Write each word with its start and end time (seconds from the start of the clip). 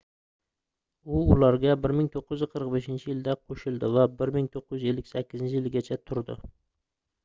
u 1.17 1.19
ularga 1.35 1.75
1945-yilda 1.83 3.37
qoʻshildi 3.51 3.93
va 3.99 4.09
1958-yilgacha 4.19 6.05
turdi 6.11 6.43